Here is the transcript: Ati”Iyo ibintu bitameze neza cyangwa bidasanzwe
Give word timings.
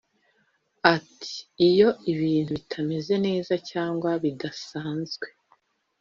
Ati”Iyo 0.95 1.89
ibintu 2.11 2.49
bitameze 2.57 3.13
neza 3.25 3.53
cyangwa 3.69 4.09
bidasanzwe 4.23 5.27